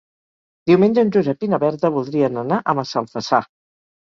Diumenge 0.71 1.03
en 1.07 1.11
Josep 1.15 1.45
i 1.47 1.49
na 1.51 1.59
Berta 1.65 1.93
voldrien 1.99 2.41
anar 2.45 2.59
a 2.73 2.77
Massalfassar. 2.81 3.43